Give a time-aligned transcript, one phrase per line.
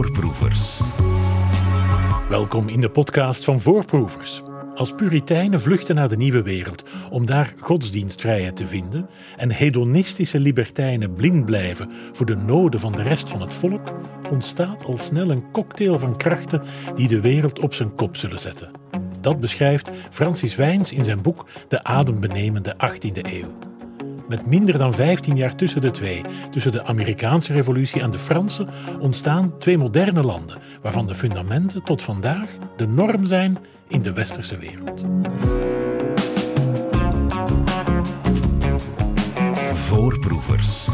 [0.00, 0.80] Voorproevers.
[2.28, 4.42] Welkom in de podcast van Voorproevers.
[4.74, 11.14] Als Puritijnen vluchten naar de nieuwe wereld om daar godsdienstvrijheid te vinden en hedonistische libertijnen
[11.14, 13.92] blind blijven voor de noden van de rest van het volk,
[14.30, 16.62] ontstaat al snel een cocktail van krachten
[16.94, 18.70] die de wereld op zijn kop zullen zetten.
[19.20, 23.69] Dat beschrijft Francis Wijns in zijn boek De adembenemende 18e eeuw.
[24.30, 28.66] Met minder dan 15 jaar tussen de twee, tussen de Amerikaanse revolutie en de Franse,
[29.00, 34.58] ontstaan twee moderne landen, waarvan de fundamenten tot vandaag de norm zijn in de westerse
[34.58, 35.00] wereld.
[39.74, 40.88] Voorproevers.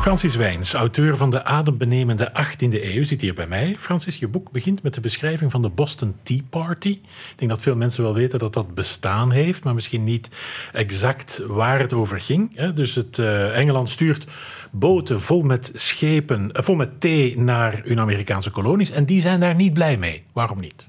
[0.00, 3.74] Francis Wijns, auteur van de adembenemende 18e eeuw, zit hier bij mij.
[3.78, 6.88] Francis, je boek begint met de beschrijving van de Boston Tea Party.
[6.88, 10.28] Ik denk dat veel mensen wel weten dat dat bestaan heeft, maar misschien niet
[10.72, 12.70] exact waar het over ging.
[12.70, 14.26] Dus het, uh, Engeland stuurt
[14.72, 19.40] boten vol met schepen, uh, vol met thee naar hun Amerikaanse kolonies en die zijn
[19.40, 20.24] daar niet blij mee.
[20.32, 20.86] Waarom niet?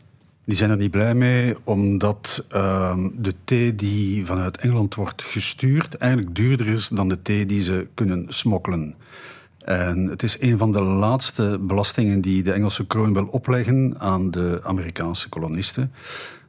[0.50, 5.98] Die zijn er niet blij mee, omdat uh, de thee die vanuit Engeland wordt gestuurd
[5.98, 8.96] eigenlijk duurder is dan de thee die ze kunnen smokkelen.
[9.58, 14.32] En het is een van de laatste belastingen die de Engelse kroon wil opleggen aan
[14.32, 15.92] de Amerikaanse kolonisten.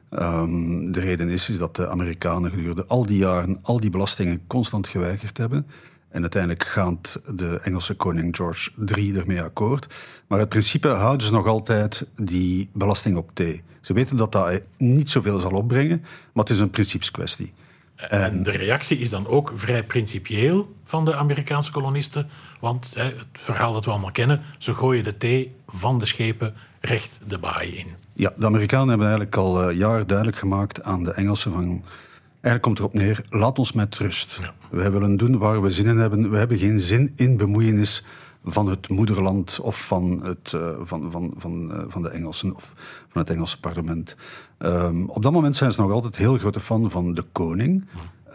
[0.09, 4.41] Um, de reden is, is dat de Amerikanen gedurende al die jaren al die belastingen
[4.47, 5.67] constant geweigerd hebben.
[6.09, 9.93] En uiteindelijk gaat de Engelse koning George III ermee akkoord.
[10.27, 13.63] Maar het principe houden ze nog altijd die belasting op thee.
[13.81, 15.99] Ze weten dat dat niet zoveel zal opbrengen,
[16.33, 17.53] maar het is een principeskwestie.
[17.95, 22.29] En de reactie is dan ook vrij principieel van de Amerikaanse kolonisten.
[22.59, 26.53] Want hè, het verhaal dat we allemaal kennen, ze gooien de thee van de schepen
[26.79, 27.87] recht de baai in.
[28.13, 31.83] Ja, de Amerikanen hebben eigenlijk al uh, jaren duidelijk gemaakt aan de Engelsen van...
[32.31, 34.37] Eigenlijk komt erop neer, laat ons met rust.
[34.41, 34.53] Ja.
[34.69, 36.29] Wij willen doen waar we zin in hebben.
[36.29, 38.05] We hebben geen zin in bemoeienis
[38.43, 42.73] van het moederland of van, het, uh, van, van, van, uh, van de Engelsen of
[43.09, 44.15] van het Engelse parlement.
[44.59, 47.85] Um, op dat moment zijn ze nog altijd heel grote fan van de koning.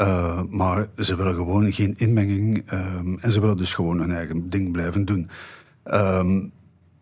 [0.00, 4.50] Uh, maar ze willen gewoon geen inmenging um, en ze willen dus gewoon hun eigen
[4.50, 5.30] ding blijven doen.
[5.84, 6.52] Um,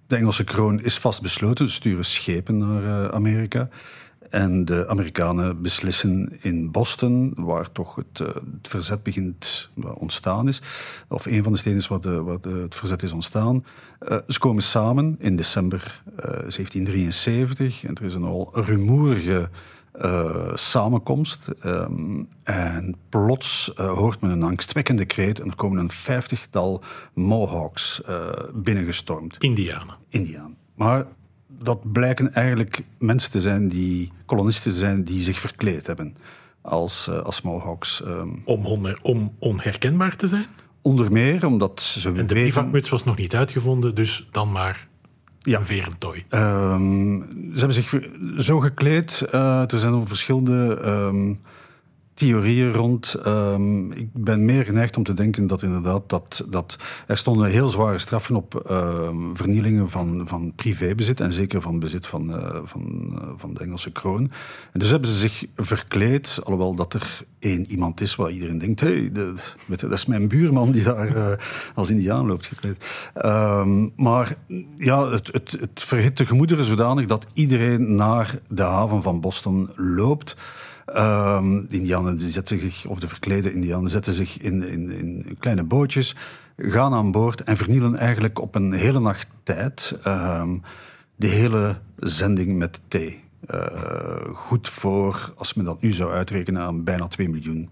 [0.07, 3.69] de Engelse kroon is vastbesloten, ze sturen schepen naar Amerika.
[4.35, 10.63] En de Amerikanen beslissen in Boston, waar toch het, uh, het verzet begint ontstaan is,
[11.09, 13.65] of een van de steden is waar, de, waar de, het verzet is ontstaan.
[14.01, 19.51] Uh, ze komen samen in december uh, 1773 en er is een al rumoerige
[20.55, 21.49] samenkomst.
[21.65, 28.03] Um, en plots hoort men een angstwekkende kreet en er komen een vijftigtal Mohawks
[28.55, 29.37] binnengestormd.
[29.39, 29.97] Indianen.
[30.09, 30.57] Indianen.
[30.75, 31.07] Maar
[31.65, 36.17] dat blijken eigenlijk mensen te zijn die kolonisten te zijn die zich verkleed hebben
[36.63, 38.03] als, uh, als Mohawks.
[38.07, 38.43] Um.
[38.45, 40.47] Om, on, om onherkenbaar te zijn?
[40.83, 42.13] Onder meer omdat ze.
[42.13, 44.89] En de bivakmuts was nog niet uitgevonden, dus dan maar
[45.39, 45.59] ja.
[45.59, 46.25] een verentooi.
[46.31, 48.03] Um, ze hebben zich
[48.37, 49.27] zo gekleed.
[49.35, 50.83] Uh, er zijn verschillende.
[50.85, 51.41] Um,
[52.15, 53.17] theorieën rond.
[53.27, 57.69] Um, ik ben meer geneigd om te denken dat inderdaad dat, dat er stonden heel
[57.69, 63.11] zware straffen op um, vernielingen van, van privébezit en zeker van bezit van, uh, van,
[63.13, 64.31] uh, van de Engelse kroon.
[64.73, 68.81] En dus hebben ze zich verkleed, alhoewel dat er één iemand is waar iedereen denkt,
[68.81, 69.13] hey,
[69.67, 71.27] dat is mijn buurman die daar uh,
[71.75, 73.11] als indiaan loopt gekleed.
[73.25, 74.37] Um, maar
[74.79, 79.71] ja, het, het, het verhit de gemoederen zodanig dat iedereen naar de haven van Boston
[79.77, 80.37] loopt.
[80.85, 85.63] De Indianen die zetten zich, of de verklede Indianen zetten zich in, in, in kleine
[85.65, 86.17] bootjes,
[86.57, 90.63] gaan aan boord en vernielen eigenlijk op een hele nacht tijd um,
[91.17, 93.23] de hele zending met thee.
[93.51, 97.69] Uh, goed voor, als men dat nu zou uitrekenen, aan bijna 2 miljoen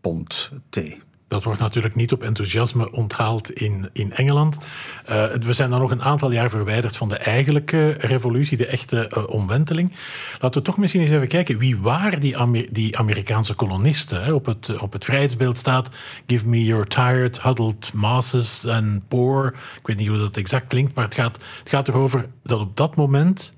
[0.00, 1.00] pond thee.
[1.28, 4.56] Dat wordt natuurlijk niet op enthousiasme onthaald in, in Engeland.
[4.56, 9.12] Uh, we zijn dan nog een aantal jaar verwijderd van de eigenlijke revolutie, de echte
[9.16, 9.92] uh, omwenteling.
[10.40, 14.34] Laten we toch misschien eens even kijken, wie waren die, Amer die Amerikaanse kolonisten?
[14.34, 15.88] Op, het, op het vrijheidsbeeld staat,
[16.26, 19.46] give me your tired, huddled masses and poor.
[19.80, 22.76] Ik weet niet hoe dat exact klinkt, maar het gaat, het gaat erover dat op
[22.76, 23.52] dat moment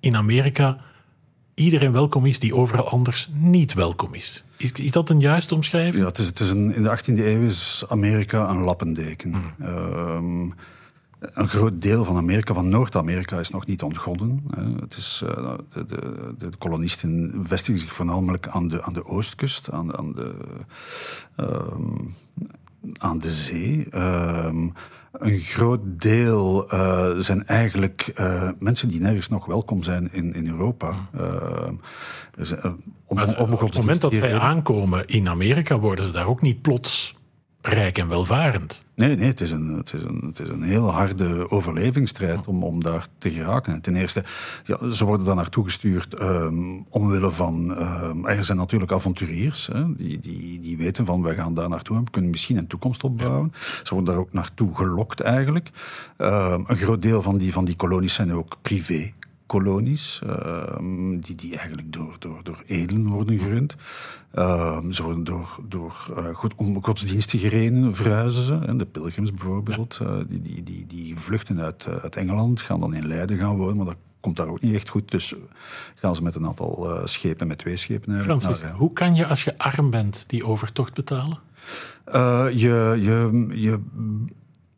[0.00, 0.78] in Amerika
[1.54, 4.44] iedereen welkom is die overal anders niet welkom is.
[4.62, 6.02] Is, is dat een juiste omschrijving?
[6.02, 9.30] Ja, het is, het is een, in de 18e eeuw is Amerika een lappendeken.
[9.30, 9.66] Mm.
[9.66, 10.54] Um,
[11.18, 14.44] een groot deel van Amerika, van Noord-Amerika, is nog niet ontgonnen.
[14.80, 19.70] Het is, uh, de, de, de, kolonisten vestigen zich voornamelijk aan de, aan de oostkust,
[19.70, 20.34] aan, aan, de,
[21.36, 22.14] um,
[22.98, 23.86] aan de zee.
[23.94, 24.72] Um,
[25.12, 30.48] een groot deel uh, zijn eigenlijk uh, mensen die nergens nog welkom zijn in, in
[30.48, 31.08] Europa.
[31.16, 31.70] Uh,
[33.06, 36.62] op, op, op het moment dat zij aankomen in Amerika, worden ze daar ook niet
[36.62, 37.14] plots
[37.62, 38.84] rijk en welvarend.
[38.94, 42.64] Nee, nee het, is een, het, is een, het is een heel harde overlevingsstrijd om,
[42.64, 43.80] om daar te geraken.
[43.80, 44.24] Ten eerste,
[44.64, 47.70] ja, ze worden daar naartoe gestuurd um, omwille van...
[47.82, 51.96] Um, er zijn natuurlijk avonturiers, hè, die, die, die weten van wij gaan daar naartoe
[51.96, 53.52] en kunnen misschien een toekomst opbouwen.
[53.82, 55.70] Ze worden daar ook naartoe gelokt eigenlijk.
[56.18, 59.12] Um, een groot deel van die, van die kolonies zijn ook privé
[59.46, 60.76] kolonies, uh,
[61.20, 63.76] die, die eigenlijk door, door, door edelen worden gerund.
[64.34, 68.58] Uh, ze worden door, door uh, goed, om godsdienstige redenen verhuizen ze.
[68.66, 69.98] En de pilgrims bijvoorbeeld.
[70.02, 73.76] Eh, die, die, die, die vluchten uit, uit Engeland, gaan dan in Leiden gaan wonen,
[73.76, 75.10] maar dat komt daar ook niet echt goed.
[75.10, 75.34] Dus
[75.94, 78.40] gaan ze met een aantal schepen, met twee schepen eigenlijk.
[78.40, 78.78] Francis, nou, ja.
[78.80, 81.38] hoe kan je als je arm bent die overtocht betalen?
[82.54, 83.80] je, je, je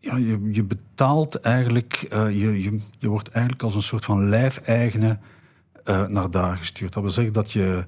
[0.05, 4.29] ja, je, je betaalt eigenlijk, uh, je, je, je wordt eigenlijk als een soort van
[4.29, 5.19] lijfeigene
[5.85, 6.93] uh, naar daar gestuurd.
[6.93, 7.87] Dat wil zeggen dat je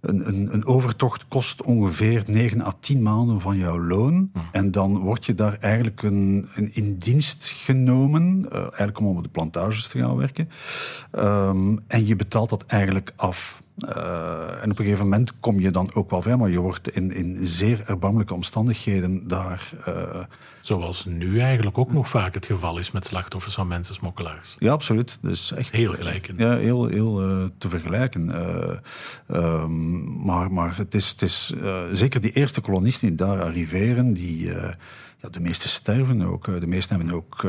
[0.00, 4.30] een, een, een, overtocht kost ongeveer 9 à 10 maanden van jouw loon.
[4.32, 4.38] Hm.
[4.52, 9.22] En dan word je daar eigenlijk een, een in dienst genomen, uh, eigenlijk om op
[9.22, 10.48] de plantages te gaan werken.
[11.12, 13.62] Um, en je betaalt dat eigenlijk af.
[13.78, 16.88] Uh, en op een gegeven moment kom je dan ook wel vrij, maar je wordt
[16.88, 19.70] in, in zeer erbarmelijke omstandigheden daar.
[19.88, 20.22] Uh,
[20.60, 24.56] Zoals nu eigenlijk ook nog vaak het geval is met slachtoffers van mensensmokkelaars.
[24.58, 25.18] Ja, absoluut.
[25.20, 26.34] Dus echt, heel gelijken.
[26.38, 28.24] Ja, heel, heel uh, te vergelijken.
[30.24, 31.54] maar, maar het is, het is
[31.92, 34.44] zeker die eerste kolonisten die daar arriveren, die
[35.20, 36.60] ja, de meeste sterven ook.
[36.60, 37.44] De meesten hebben ook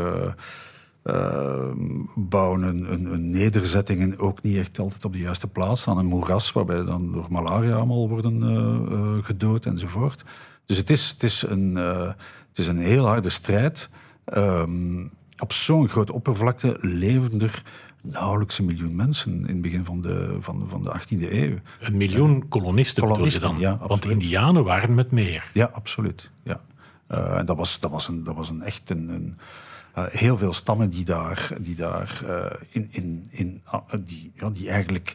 [1.06, 1.72] uh,
[2.16, 5.88] bouwen een, een, een, nederzettingen ook niet echt altijd op de juiste plaats.
[5.88, 10.24] Aan een moeras waarbij dan door malaria allemaal worden uh, uh, gedood enzovoort.
[10.66, 13.90] Dus het is, het is, een, het is een heel harde strijd.
[14.34, 17.64] Um, op zo'n grote oppervlakte leven er
[18.02, 21.58] nauwelijks een miljoen mensen in het begin van de, van, van de 18e eeuw.
[21.80, 23.60] Een miljoen kolonisten, kolonisten dan?
[23.60, 25.50] Ja, Want Indianen waren met meer.
[25.54, 26.32] Ja, absoluut.
[26.44, 26.62] Ja.
[27.08, 29.38] en dat was, dat was, een, dat was een echt een, een
[29.98, 34.50] uh, heel veel stammen die daar, die, daar uh, in, in, in, uh, die, ja,
[34.50, 35.14] die eigenlijk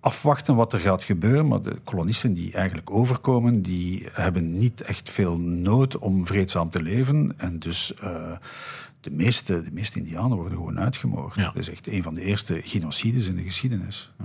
[0.00, 1.48] afwachten wat er gaat gebeuren.
[1.48, 6.82] Maar de kolonisten die eigenlijk overkomen, die hebben niet echt veel nood om vreedzaam te
[6.82, 7.32] leven.
[7.36, 7.94] En dus
[9.00, 11.34] de meeste, de meeste indianen worden gewoon uitgemoord.
[11.34, 11.44] Ja.
[11.44, 14.12] Dat is echt een van de eerste genocides in de geschiedenis.
[14.18, 14.24] Ja.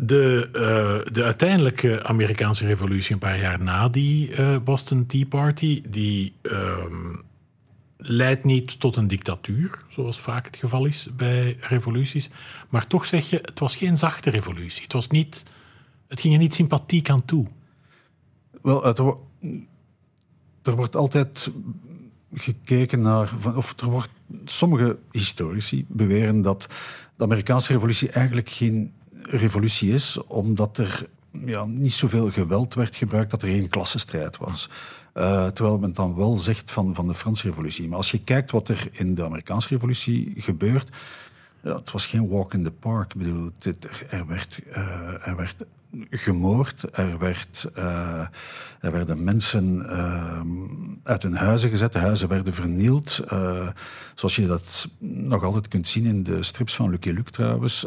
[0.00, 5.82] De, uh, de uiteindelijke Amerikaanse revolutie, een paar jaar na die uh, Boston Tea Party,
[5.88, 6.76] die uh,
[7.98, 12.30] leidt niet tot een dictatuur, zoals vaak het geval is bij revoluties.
[12.68, 14.82] Maar toch zeg je, het was geen zachte revolutie.
[14.82, 15.44] Het, was niet,
[16.08, 17.46] het ging er niet sympathiek aan toe.
[18.62, 18.84] Wel,
[20.62, 21.50] er wordt altijd
[22.34, 23.32] gekeken naar.
[23.56, 24.10] Of er wordt,
[24.44, 26.68] sommige historici beweren dat
[27.16, 28.92] de Amerikaanse revolutie eigenlijk geen
[29.22, 34.68] revolutie is, omdat er ja, niet zoveel geweld werd gebruikt, dat er geen klassenstrijd was.
[35.18, 37.88] Uh, terwijl men dan wel zegt van, van de Franse revolutie.
[37.88, 40.96] Maar als je kijkt wat er in de Amerikaanse revolutie gebeurt,
[41.62, 43.12] ja, het was geen walk in the park.
[43.12, 43.50] Ik bedoel,
[44.10, 45.64] er, werd, uh, er werd
[46.10, 48.26] gemoord, er, werd, uh,
[48.80, 49.86] er werden mensen
[51.02, 53.24] uit hun huizen gezet, de huizen werden vernield.
[54.14, 57.86] zoals je dat nog altijd kunt zien in de strips van Lucky Luke trouwens,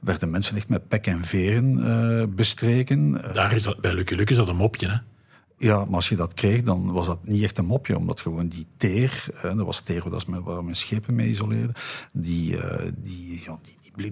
[0.00, 3.12] werden mensen echt met pek en veren bestreken.
[3.32, 4.96] Daar is dat, bij Lucky Luke is dat een mopje, hè?
[5.58, 8.48] Ja, maar als je dat kreeg, dan was dat niet echt een mopje, omdat gewoon
[8.48, 11.72] die teer, hè, dat was teer dat is waar men schepen mee isoleerde,
[12.12, 13.42] die, uh, die,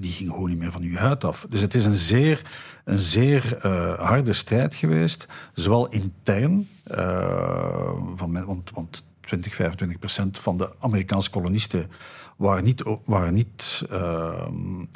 [0.01, 1.47] die, ging gewoon niet meer van je huid af.
[1.51, 2.51] Dus het is een zeer,
[2.85, 10.39] een zeer uh, harde strijd geweest, zowel intern, uh, van, want, want 20, 25 procent
[10.39, 11.91] van de Amerikaanse kolonisten
[12.37, 13.85] waren niet, waren niet,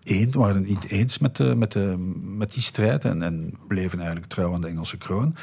[0.05, 4.29] eens, waren niet eens met, de, met, de, met die strijd en, en bleven eigenlijk
[4.29, 5.35] trouw aan de Engelse kroon.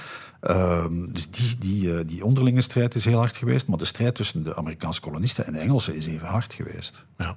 [0.49, 4.15] Uh, dus die, die, uh, die onderlinge strijd is heel hard geweest, maar de strijd
[4.15, 7.05] tussen de Amerikaanse kolonisten en de Engelsen is even hard geweest.
[7.17, 7.35] Ja.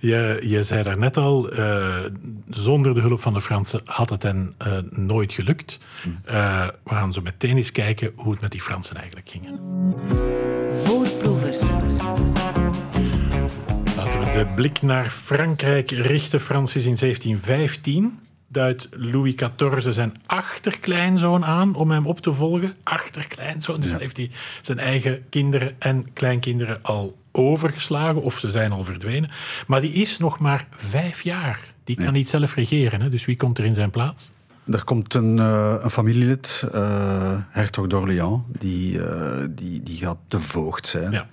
[0.00, 1.96] Je, je zei daarnet al, uh,
[2.48, 5.78] zonder de hulp van de Fransen had het hen uh, nooit gelukt.
[6.02, 6.08] Hm.
[6.84, 9.48] we gaan zo meteen eens kijken hoe het met die Fransen eigenlijk ging.
[10.84, 11.60] Voorproevers.
[13.96, 16.40] Laten we de blik naar Frankrijk richten.
[16.40, 18.18] Francis in 1715
[18.48, 22.74] duidt Louis XIV zijn achterkleinzoon aan om hem op te volgen.
[22.82, 23.98] Achterkleinzoon, dus ja.
[23.98, 24.30] heeft hij
[24.62, 29.30] zijn eigen kinderen en kleinkinderen al overgeslagen of ze zijn al verdwenen.
[29.66, 31.60] Maar die is nog maar vijf jaar.
[31.84, 33.08] Die kan niet zelf regeren, hè?
[33.08, 34.30] dus wie komt er in zijn plaats?
[34.72, 40.40] Er komt een, uh, een familielid, uh, hertog d'Orléans, die, uh, die, die gaat de
[40.40, 41.12] voogd zijn.
[41.12, 41.28] Ja.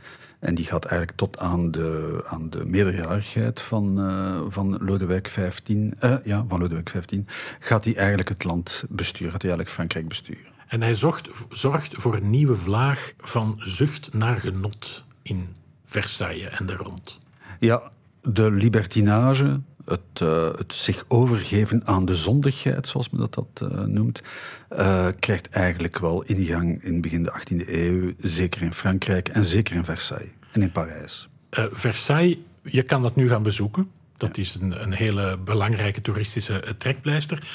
[0.46, 5.60] En die gaat eigenlijk tot aan de, aan de meerderjarigheid van, uh, van Lodewijk XV,
[5.70, 7.20] uh, ja, van Lodewijk XV,
[7.60, 10.54] gaat hij eigenlijk het land besturen, gaat hij eigenlijk Frankrijk besturen.
[10.68, 15.48] En hij zocht, zorgt voor een nieuwe vlaag van zucht naar genot in
[15.86, 17.20] Versailles en de rond.
[17.60, 23.72] Ja, de libertinage, het, uh, het zich overgeven aan de zondigheid, zoals men dat, dat
[23.72, 24.22] uh, noemt,
[24.78, 29.76] uh, krijgt eigenlijk wel ingang in begin de 18e eeuw, zeker in Frankrijk en zeker
[29.76, 31.28] in Versailles en in Parijs.
[31.72, 33.92] Versailles, je kan dat nu gaan bezoeken.
[34.18, 37.48] Dat is een, een hele belangrijke toeristische trekpleister.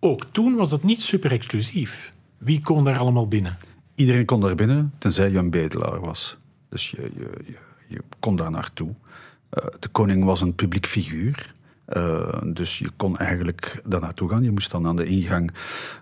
[0.00, 2.12] Ook toen was dat niet super exclusief.
[2.38, 3.56] Wie kon daar allemaal binnen?
[3.94, 6.36] Iedereen kon daar binnen, tenzij je een bedelaar was.
[6.68, 8.88] Dus je, je, je, je kon daar naartoe.
[8.88, 11.54] Uh, de koning was een publiek figuur.
[11.96, 14.42] Uh, dus je kon eigenlijk daar naartoe gaan.
[14.42, 15.50] Je moest dan aan de ingang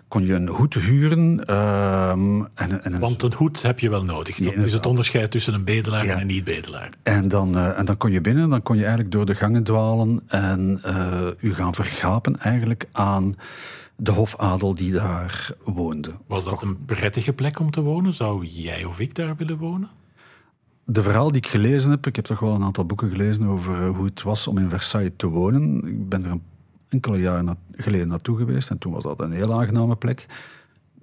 [0.07, 1.43] kon je een hoed huren.
[1.49, 2.99] Uh, en, en een...
[2.99, 4.37] Want een hoed heb je wel nodig.
[4.37, 6.13] Dat ja, is het onderscheid tussen een bedelaar ja.
[6.13, 6.89] en een niet-bedelaar.
[7.03, 9.63] En dan, uh, en dan kon je binnen, dan kon je eigenlijk door de gangen
[9.63, 10.81] dwalen en
[11.39, 13.35] u gaan vergapen eigenlijk aan
[13.95, 16.11] de hofadel die daar woonde.
[16.27, 18.13] Was dat een prettige plek om te wonen?
[18.13, 19.89] Zou jij of ik daar willen wonen?
[20.89, 23.81] De verhaal die ik gelezen heb, ik heb toch wel een aantal boeken gelezen over
[23.81, 25.87] eh, hoe het was om in Versailles te wonen.
[25.87, 26.43] Ik ben er een
[26.89, 30.25] enkele jaren geleden naartoe geweest en toen was dat een heel aangename plek.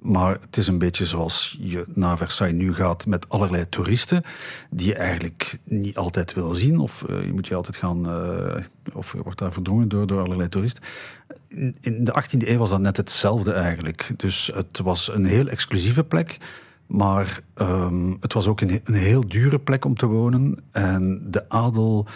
[0.00, 4.23] Maar het is een beetje zoals je naar Versailles nu gaat met allerlei toeristen
[4.71, 6.79] die je eigenlijk niet altijd wil zien.
[6.79, 8.62] Of uh, je moet je altijd gaan, uh,
[8.93, 10.83] of je wordt daar verdrongen door, door allerlei toeristen.
[11.49, 14.11] In, in de 18e eeuw was dat net hetzelfde eigenlijk.
[14.17, 16.38] Dus het was een heel exclusieve plek.
[16.87, 20.64] Maar um, het was ook een, een heel dure plek om te wonen.
[20.73, 22.07] En de adel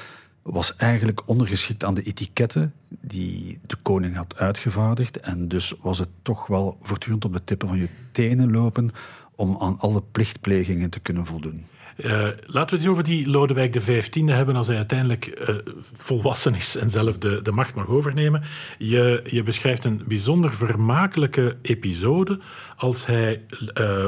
[0.42, 5.20] was eigenlijk ondergeschikt aan de etiketten die de koning had uitgevaardigd.
[5.20, 8.90] En dus was het toch wel voortdurend op de tippen van je tenen lopen
[9.34, 11.64] om aan alle plichtplegingen te kunnen voldoen.
[12.04, 15.56] Uh, laten we het eens over die Lodewijk XV hebben als hij uiteindelijk uh,
[15.96, 18.42] volwassen is en zelf de, de macht mag overnemen.
[18.78, 22.38] Je, je beschrijft een bijzonder vermakelijke episode
[22.76, 23.64] als hij uh,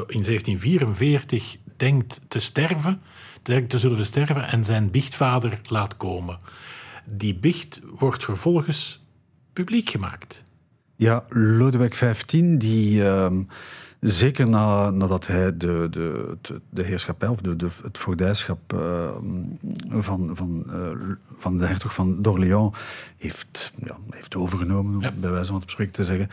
[0.06, 3.00] in 1744 denkt te sterven,
[3.42, 6.38] denkt te zullen sterven en zijn biechtvader laat komen.
[7.12, 9.04] Die biecht wordt vervolgens
[9.52, 10.42] publiek gemaakt.
[10.96, 12.24] Ja, Lodewijk XV
[12.58, 13.42] die ehm,
[14.00, 16.36] Zeker na, nadat hij de, de,
[16.70, 19.10] de heerschappij of de, de, het voogdijschap uh,
[19.88, 20.90] van, van, uh,
[21.32, 22.76] van de hertog van d'Orléans
[23.16, 25.12] heeft, ja, heeft overgenomen, ja.
[25.12, 26.28] bij wijze van het spreken te zeggen.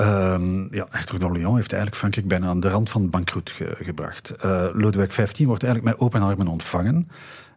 [0.00, 4.34] Uh, ja, hertog d'Orléans heeft eigenlijk Frankrijk bijna aan de rand van bankroet ge, gebracht.
[4.44, 7.08] Uh, Lodewijk XV wordt eigenlijk met open armen ontvangen.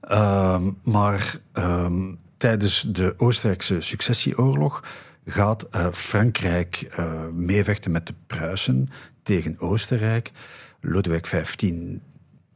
[0.01, 4.83] Ehm, maar ehm, tijdens de Oostenrijkse successieoorlog
[5.25, 8.89] gaat uh, Frankrijk uh, meevechten met de Pruisen
[9.23, 10.31] tegen Oostenrijk.
[10.81, 11.45] Lodewijk XV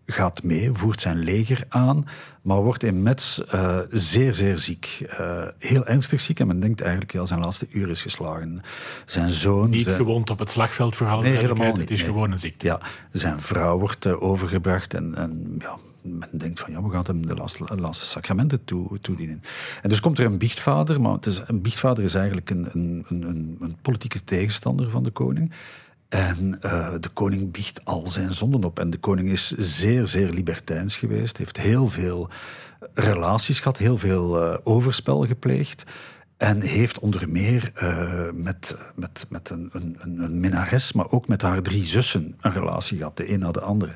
[0.07, 2.05] gaat mee, voert zijn leger aan,
[2.41, 5.05] maar wordt in Metz uh, zeer, zeer ziek.
[5.19, 8.61] Uh, heel ernstig ziek en men denkt eigenlijk dat zijn laatste uur is geslagen.
[9.05, 9.69] Zijn zoon...
[9.69, 9.95] Niet zijn...
[9.95, 11.77] gewond op het slagveld verhaal, nee, helemaal niet.
[11.77, 12.09] Het is nee.
[12.09, 12.65] gewoon een ziekte.
[12.65, 12.79] Ja,
[13.11, 17.27] zijn vrouw wordt uh, overgebracht en, en ja, men denkt van ja, we gaan hem
[17.27, 19.41] de laatste, laatste sacramenten toe, toedienen.
[19.81, 23.05] En dus komt er een biechtvader, maar het is, een biechtvader is eigenlijk een, een,
[23.09, 25.51] een, een politieke tegenstander van de koning.
[26.09, 28.79] En uh, de koning biecht al zijn zonden op.
[28.79, 31.37] En de koning is zeer, zeer libertijns geweest.
[31.37, 32.29] Heeft heel veel
[32.93, 35.83] relaties gehad, heel veel uh, overspel gepleegd.
[36.37, 41.41] En heeft onder meer uh, met, met, met een, een, een minnares, maar ook met
[41.41, 43.95] haar drie zussen een relatie gehad, de een na de andere.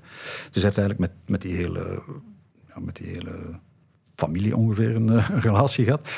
[0.51, 2.01] Dus hij heeft eigenlijk met, met die hele,
[2.75, 3.59] met die hele
[4.15, 6.09] familie ongeveer een, relatie gehad.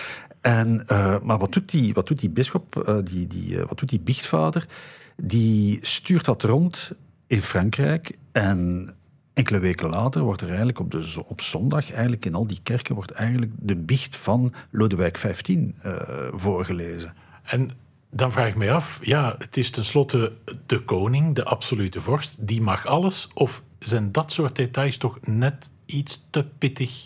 [0.41, 0.83] En,
[1.23, 4.67] maar wat doet die, wat doet die bischop, die, die, wat doet die biechtvader?
[5.15, 6.91] Die stuurt dat rond
[7.27, 8.89] in Frankrijk en
[9.33, 12.95] enkele weken later wordt er eigenlijk op, de, op zondag, eigenlijk in al die kerken,
[12.95, 16.01] wordt eigenlijk de biecht van Lodewijk XV uh,
[16.31, 17.13] voorgelezen.
[17.43, 17.69] En
[18.09, 20.33] dan vraag ik mij af, ja, het is tenslotte
[20.65, 23.29] de koning, de absolute vorst, die mag alles?
[23.33, 27.05] Of zijn dat soort details toch net iets te pittig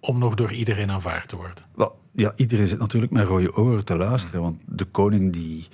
[0.00, 1.64] om nog door iedereen aanvaard te worden?
[1.74, 5.66] Wel, ja, iedereen zit natuurlijk met rode oren te luisteren, want de koning die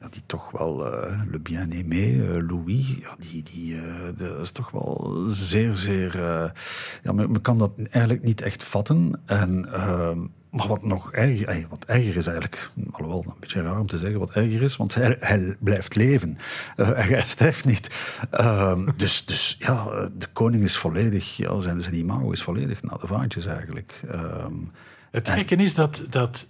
[0.00, 4.50] ja, die toch wel uh, Le Bien-Aimé, uh, Louis, ja, die, die, uh, dat is
[4.50, 6.16] toch wel zeer, zeer...
[7.02, 9.20] ja, men, men, kan dat eigenlijk niet echt vatten.
[9.26, 10.18] En, ehm,
[10.50, 14.18] maar wat nog erger, wat erger is eigenlijk, alhoewel een beetje raar om te zeggen
[14.18, 16.38] wat erger is, want hij, hij blijft leven.
[16.76, 17.94] hij sterft niet.
[18.30, 22.98] Ehm, dus, dus ja, de koning is volledig, ja, zijn, zijn imago is volledig naar
[22.98, 24.00] de vaantjes eigenlijk.
[24.08, 24.54] Ehm,
[25.10, 26.02] het gekke is dat...
[26.08, 26.46] dat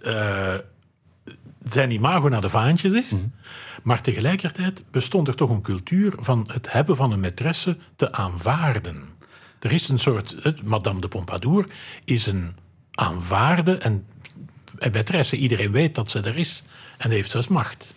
[1.63, 3.09] zijn imago naar de vaantjes is.
[3.09, 3.31] Mm -hmm.
[3.83, 9.03] Maar tegelijkertijd bestond er toch een cultuur van het hebben van een maîtresse te aanvaarden.
[9.59, 10.35] Er is een soort.
[10.41, 11.65] Het, Madame de Pompadour
[12.05, 12.55] is een
[12.91, 14.05] aanvaarde en,
[14.77, 15.37] en maîtresse.
[15.37, 16.63] Iedereen weet dat ze er is
[16.97, 17.93] en heeft zelfs macht.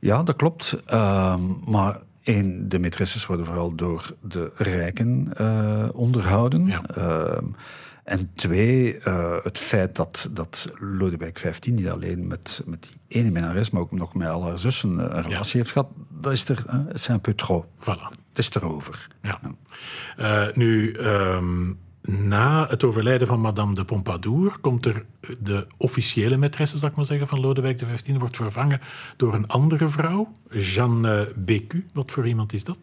[0.00, 0.82] Ja, dat klopt.
[0.92, 6.66] Uh, maar de maîtresses worden vooral door de rijken uh, onderhouden.
[6.66, 6.82] Ja.
[6.82, 7.44] Ehm,
[8.04, 13.30] en twee, uh, het feit dat, dat Lodewijk XV niet alleen met, met die ene
[13.30, 15.58] minnares, maar ook nog met al haar zussen een relatie Ja.
[15.58, 17.66] heeft gehad, dat is er, uh, c'est un peu trop.
[17.78, 18.16] Voilà.
[18.28, 19.08] Het is erover.
[19.22, 19.40] Ja.
[20.18, 25.04] Uh, nu, um, na het overlijden van Madame de Pompadour komt er
[25.38, 28.80] de officiële maîtresse, zal ik maar zeggen, van Lodewijk XV, wordt vervangen
[29.16, 31.86] door een andere vrouw, Jeanne Bécu.
[31.92, 32.78] Wat voor iemand is dat?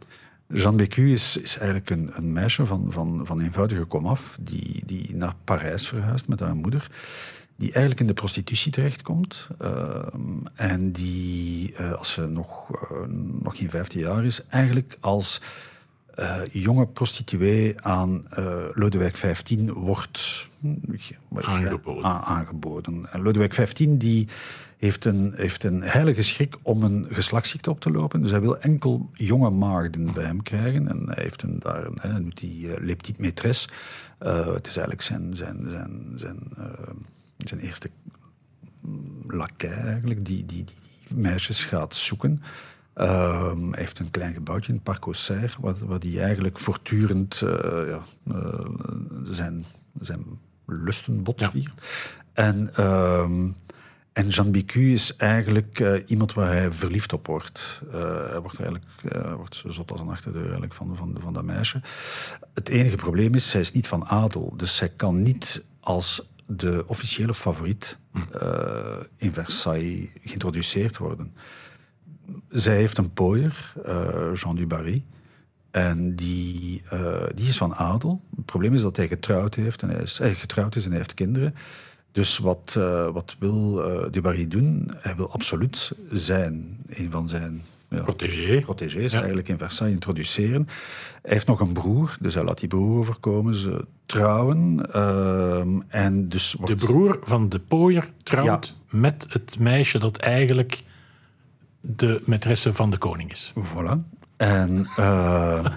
[0.53, 5.15] Jeanne Bécu is, is eigenlijk een, een, meisje van, van, van eenvoudige komaf, die, die
[5.15, 6.87] naar Parijs verhuist met haar moeder,
[7.55, 9.95] die eigenlijk in de prostitutie terechtkomt uh,
[10.53, 13.07] en die, uh, als ze nog, uh,
[13.41, 15.41] nog geen 15 jaar is, eigenlijk als
[16.19, 20.47] uh, jonge prostituee aan uh, Lodewijk XV wordt
[21.31, 22.03] aangeboden.
[22.03, 23.11] Uh, aangeboden.
[23.11, 24.27] En Lodewijk XV die
[24.77, 28.21] heeft, een, heeft een heilige schrik om een geslachtsziekte op te lopen.
[28.21, 30.87] Dus hij wil enkel jonge maagden bij hem krijgen.
[30.87, 33.69] En hij heeft een, daar een, die uh, Le Petite Maîtresse.
[34.53, 36.39] het is eigenlijk zijn, zijn, zijn, zijn,
[37.37, 37.89] zijn eerste
[39.27, 42.41] lakij eigenlijk, die, die, die meisjes gaat zoeken.
[42.95, 47.49] Uh, hij heeft een klein gebouwtje in Parc Auxerre, waar, waar hij eigenlijk voortdurend uh,
[47.87, 48.65] ja, uh,
[49.23, 49.65] zijn,
[49.99, 50.25] zijn
[50.65, 51.63] lusten botviert.
[51.63, 51.71] Ja.
[52.33, 53.21] En, uh,
[54.13, 57.81] en Jean Bicu is eigenlijk uh, iemand waar hij verliefd op wordt.
[57.91, 58.85] Hij wordt eigenlijk
[59.35, 61.81] wordt zo zot als een achterdeur eigenlijk van, van, van dat meisje.
[62.53, 64.53] Het enige probleem is, zij is niet van adel.
[64.57, 67.97] Dus zij kan niet als de officiële favoriet
[69.17, 71.33] in Versailles geïntroduceerd worden
[72.49, 75.03] zij heeft een pooier, uh, Jean Dubarry.
[75.71, 78.21] En die, uh, die is van adel.
[78.35, 80.99] Het probleem is dat hij getrouwd, heeft en hij is, hij getrouwd is en hij
[80.99, 81.55] heeft kinderen.
[82.11, 84.91] Dus wat, uh, wat wil Dubarry doen?
[84.95, 88.61] Hij wil absoluut zijn, een van zijn ja, protégé.
[88.61, 89.17] protégés, ja.
[89.17, 90.67] eigenlijk in Versailles introduceren.
[91.21, 93.55] Hij heeft nog een broer, dus hij laat die broer overkomen.
[93.55, 94.91] Ze trouwen.
[95.87, 96.79] en dus wordt...
[96.79, 98.97] De broer van de pooier trouwt ja.
[98.97, 100.83] met het meisje dat eigenlijk
[101.81, 103.53] de maîtresse van de koning is.
[103.55, 103.97] Voilà.
[104.37, 105.65] En, uh...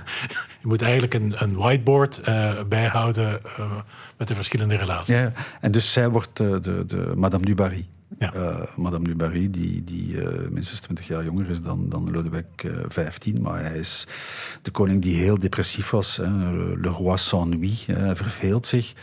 [0.60, 3.72] Je moet eigenlijk een, een whiteboard uh, bijhouden uh,
[4.16, 5.14] met de verschillende relaties.
[5.14, 7.86] Ja, en dus zij wordt de, de, de Madame du Barry.
[8.18, 8.32] Ja.
[8.76, 10.16] Madame du Barry, die, die
[10.50, 13.32] minstens 20 jaar jonger is dan, dan Lodewijk XV.
[13.40, 14.06] Maar hij is
[14.62, 16.16] de koning die heel depressief was.
[16.16, 16.52] Hè.
[16.76, 17.78] Le roi s'ennuie,
[18.14, 18.94] verveelt zich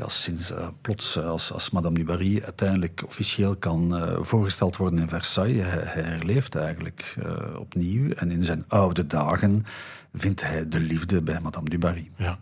[0.00, 4.76] ja, sinds uh, plots uh, als, als Madame du Barry uiteindelijk officieel kan uh, voorgesteld
[4.76, 7.16] worden in Versailles, hij, hij herleeft eigenlijk
[7.58, 8.10] opnieuw.
[8.12, 9.66] En in zijn oude dagen
[10.14, 12.10] vindt hij de liefde bij Madame du Barry.
[12.16, 12.38] Ja.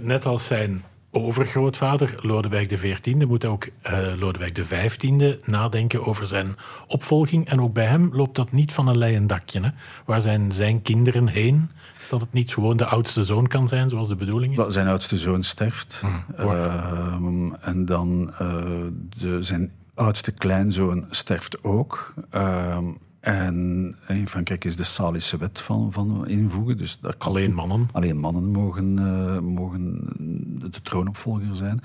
[0.00, 3.68] net als zijn overgrootvader Lodewijk XIV moet ook
[4.18, 7.48] Lodewijk XV nadenken over zijn opvolging.
[7.48, 9.72] En ook bij hem loopt dat niet van een leien dakje.
[10.04, 11.70] Waar zijn zijn kinderen heen?
[12.10, 14.72] Dat het niet gewoon de oudste zoon kan zijn, zoals de bedoeling is?
[14.72, 16.00] Zijn oudste zoon sterft.
[16.00, 18.86] Hmm, uh, en dan uh,
[19.18, 22.14] de, zijn oudste kleinzoon sterft ook.
[22.34, 22.78] Uh,
[23.20, 26.78] en in Frankrijk is de Salische wet van, van invoegen.
[26.78, 27.88] Dus kan alleen mannen.
[27.92, 29.98] Alleen mannen mogen, uh, mogen
[30.70, 31.82] de troonopvolger zijn.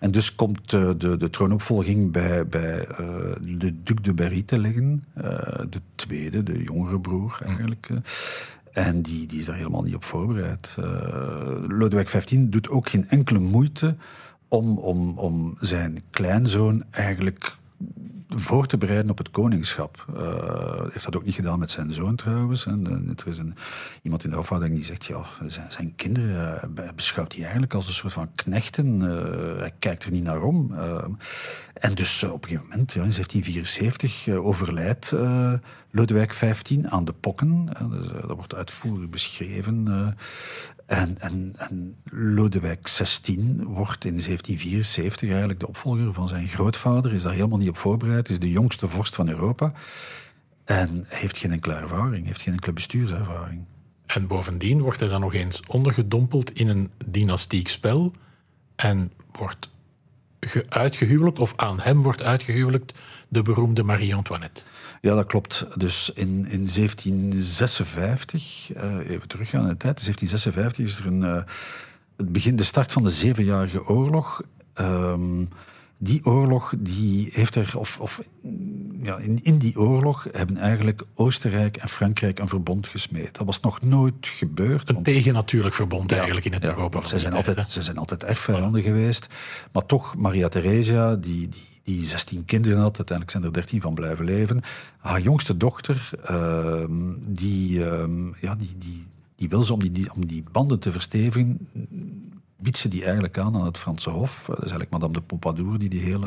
[0.00, 2.96] En dus komt de, de, de troonopvolging bij, bij uh,
[3.58, 5.04] de Duc de Berry te liggen.
[5.70, 7.88] De tweede, de jongere broer eigenlijk.
[7.90, 8.02] Mm.
[8.76, 10.76] En die, die is daar helemaal niet op voorbereid.
[10.78, 10.84] Uh,
[11.66, 13.96] Lodewijk XV doet ook geen enkele moeite
[14.48, 17.56] om, om, om zijn kleinzoon eigenlijk
[18.38, 20.06] voor te bereiden op het koningschap.
[20.16, 22.66] Uh, heeft dat ook niet gedaan met zijn zoon trouwens.
[22.66, 23.54] En, er is een,
[24.02, 27.86] iemand in de afhouding die zegt, ja, zijn, zijn kinderen uh, beschouwt hij eigenlijk als
[27.86, 29.00] een soort van knechten.
[29.58, 30.74] hij kijkt er niet naar om.
[31.74, 35.12] en dus op een gegeven moment, ja, in 1774, overlijdt
[35.90, 37.66] Lodewijk XV aan de pokken.
[37.90, 39.86] Dus, dat wordt uitvoerig beschreven.
[40.86, 41.54] En, en,
[42.10, 47.68] Lodewijk XVI wordt in 1774 eigenlijk de opvolger van zijn grootvader, is daar helemaal niet
[47.68, 49.72] op voorbereid, is de jongste vorst van Europa
[50.64, 53.64] en heeft geen enkele ervaring, heeft geen enkele bestuurservaring.
[54.06, 58.12] En bovendien wordt hij dan nog eens ondergedompeld in een dynastiek spel
[58.76, 59.68] en wordt
[60.68, 64.62] uitgehuwelijkt, of aan hem wordt uitgehuwelijkt, de beroemde Marie-Antoinette.
[65.06, 65.66] Ja, dat klopt.
[65.74, 71.22] Dus in, in 1756, uh, even teruggaan in de tijd, in 1756 is er een,
[71.22, 71.42] uh,
[72.16, 74.42] het begin, de start van de Zevenjarige Oorlog.
[74.80, 75.48] Um,
[75.98, 78.22] die oorlog die heeft er, of, of
[79.02, 83.34] ja, in, in die oorlog hebben eigenlijk Oostenrijk en Frankrijk een verbond gesmeed.
[83.34, 84.88] Dat was nog nooit gebeurd.
[84.88, 87.04] Een want- tegennatuurlijk verbond eigenlijk in het ja, Europa.
[87.04, 89.26] Ze zijn, tijd, altijd, ze zijn altijd echt vijanden geweest.
[89.72, 93.94] Maar toch, Maria Theresia, die, die, die 16 kinderen had, uiteindelijk zijn er 13 van
[93.94, 94.60] blijven leven.
[94.98, 99.06] Haar jongste dochter, ehm, die, ehm, ja, die, die,
[99.36, 101.68] die wil ze om die, die, om die banden te verstevigen,
[102.56, 104.44] biedt ze die eigenlijk aan aan het Franse Hof.
[104.46, 106.26] Dat is eigenlijk Madame de Pompadour die die hele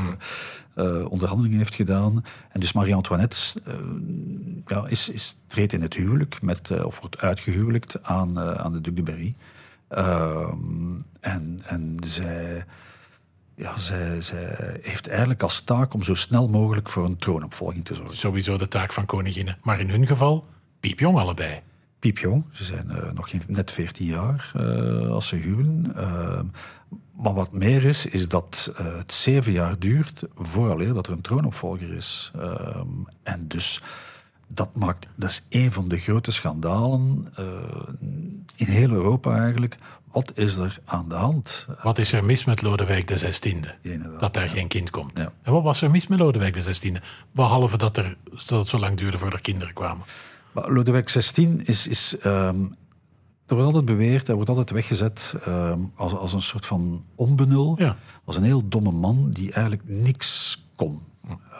[0.73, 2.25] eh, onderhandelingen heeft gedaan.
[2.49, 3.75] En dus Marie-Antoinette eh,
[4.65, 8.73] ja, is, is, treedt in het huwelijk, met, eh, of wordt uitgehuwelijkt aan, eh, aan
[8.73, 9.35] de Duc de Berry.
[9.87, 12.65] Ehm, en, en zij,
[13.55, 17.95] ja, zij, zij heeft eigenlijk als taak om zo snel mogelijk voor een troonopvolging te
[17.95, 18.17] zorgen.
[18.17, 19.57] Sowieso de taak van koninginnen.
[19.61, 20.45] Maar in hun geval,
[20.79, 21.61] piepjong allebei.
[21.99, 22.43] Piepjong.
[22.51, 25.95] Ze zijn eh, nog geen, net 14 jaar eh, als ze huwen.
[25.95, 26.45] Ehm,
[27.15, 31.21] maar wat meer is, is dat eh, het zeven jaar duurt vooraleer dat er een
[31.21, 32.31] troonopvolger is.
[33.23, 33.81] En dus
[34.51, 37.45] dat maakt, dat is een van de grote schandalen eh,
[38.55, 39.75] in heel Europa eigenlijk.
[40.11, 41.67] Wat is er aan de hand?
[41.81, 43.59] Wat is er mis met Lodewijk de XVI?
[44.19, 45.17] Dat daar geen kind komt.
[45.17, 45.31] Ja.
[45.41, 46.95] En wat was er mis met Lodewijk de XVI?
[47.31, 50.05] Behalve dat, er, dat het zo lang duurde voordat er kinderen kwamen.
[50.53, 51.87] Lodewijk XVI is.
[51.87, 52.61] is ehm,
[53.45, 57.75] er wordt altijd beweerd, hij wordt altijd weggezet ehm, als, als een soort van onbenul.
[57.77, 57.95] Ja.
[58.23, 61.01] Als een heel domme man die eigenlijk niks kon.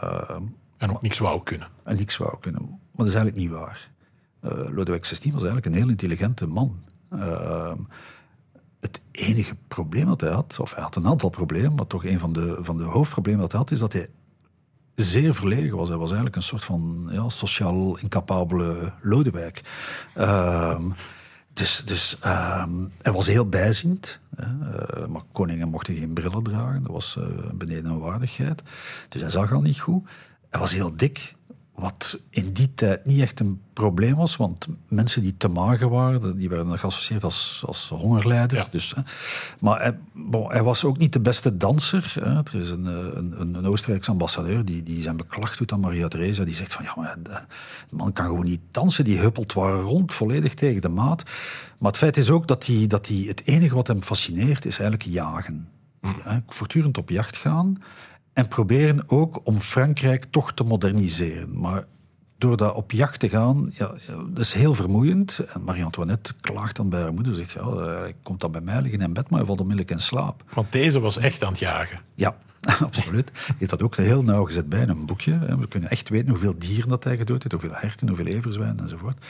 [0.02, 0.44] Ehm,
[0.78, 1.68] En ook niks wou kunnen.
[1.84, 2.62] en niks wou kunnen.
[2.62, 3.92] Maar dat is eigenlijk niet waar.
[4.40, 6.84] Eh, Lodewijk XVI was eigenlijk een heel intelligente man.
[8.80, 12.20] Het enige probleem dat hij had, of hij had een aantal problemen, maar toch een
[12.20, 14.10] van de, van de hoofdproblemen dat hij had, is dat hij
[15.04, 15.88] zeer verlegen was.
[15.88, 19.62] Hij was eigenlijk een soort van ja, sociaal incapabele Lodewijk.
[20.14, 20.84] Ehm,
[21.54, 24.20] dus dus ehm, hij was heel bijziend.
[24.36, 26.84] Hè, eh, maar koningen mochten geen brillen dragen.
[26.84, 28.64] Dat was eh, beneden een waardigheid.
[29.10, 30.10] Dus hij zag al niet goed.
[30.50, 31.36] Hij was heel dik.
[31.80, 36.38] Wat in die tijd niet echt een probleem was, want mensen die te mager waren,
[36.38, 38.66] die werden geassocieerd als, als hongerleiders.
[38.66, 38.72] Ja.
[38.72, 39.02] Dus, hè.
[39.60, 42.14] Maar hij, bon, hij was ook niet de beste danser.
[42.20, 42.36] Hè.
[42.36, 46.08] Er is een, eh, een, een, Oostenrijkse ambassadeur die, die zijn beklag doet aan Maria
[46.08, 46.44] Theresa.
[46.44, 47.18] Die zegt van, ja, maar
[47.90, 49.04] de man kan gewoon niet dansen.
[49.04, 51.24] Die huppelt waar rond, volledig tegen de maat.
[51.78, 54.80] Maar het feit is ook dat hij, dat hij het enige wat hem fascineert, is
[54.80, 55.68] eigenlijk jagen.
[56.02, 57.78] Ja, voortdurend op jacht gaan.
[58.34, 61.60] En proberen ook om Frankrijk toch te moderniseren.
[61.60, 61.86] Maar
[62.38, 65.40] door dat op jacht te gaan, ja, dat is heel vermoeiend.
[65.40, 67.36] En Marie-Antoinette klaagt dan bij haar moeder.
[67.36, 69.96] Zegt, ja, eh, hij komt dan bij mij liggen in bed, maar hij valt onmiddellijk
[69.96, 70.44] in slaap.
[70.54, 72.02] Want deze was echt aan het jagen.
[72.16, 72.38] Ja,
[72.86, 73.32] absoluut.
[73.34, 75.58] Hij heeft dat ook heel nauw gezet bij in een boekje.
[75.60, 79.26] We kunnen echt weten hoeveel dieren dat hij gedood heeft, hoeveel herten, hoeveel everzwijnen enzovoort.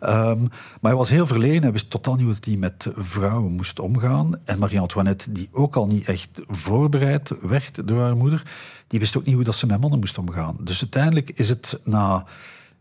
[0.00, 1.62] Ehm, maar hij was heel verlegen.
[1.62, 4.40] Hij wist totaal niet hoe hij met vrouwen moest omgaan.
[4.44, 8.42] En Marie-Antoinette, die ook al niet echt voorbereid werd door haar moeder,
[8.86, 10.56] die wist ook niet hoe dat ze met mannen moest omgaan.
[10.60, 12.24] Dus uiteindelijk is het na